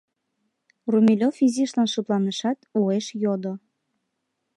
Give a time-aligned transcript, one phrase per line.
[0.91, 3.53] Румелёв изишлан шыпланышат, уэш йодо: